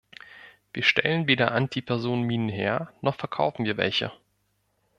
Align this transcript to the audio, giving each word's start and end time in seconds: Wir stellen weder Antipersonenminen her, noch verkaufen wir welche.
Wir 0.73 0.81
stellen 0.81 1.27
weder 1.27 1.51
Antipersonenminen 1.51 2.49
her, 2.49 2.91
noch 3.03 3.13
verkaufen 3.17 3.65
wir 3.65 3.77
welche. 3.77 4.11